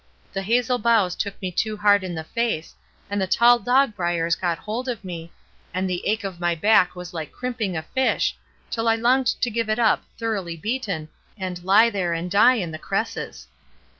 [0.33, 2.73] The hazel boughs took me too hard in the face,
[3.07, 5.31] and the tall dog briers got hold of me,
[5.75, 8.35] and the ache of my back was like crimping a fish,
[8.71, 12.71] till I longed to give it up, thoroughly beaten, and lie there and die in
[12.71, 13.45] the cresses.